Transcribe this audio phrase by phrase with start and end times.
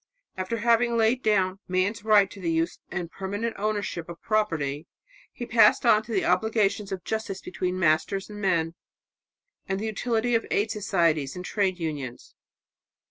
[0.35, 4.87] After having laid down man's right to the use and permanent ownership of property,
[5.31, 8.73] he passed on to the obligations of justice between masters and men,
[9.69, 12.33] and the utility of aid societies and trades unions.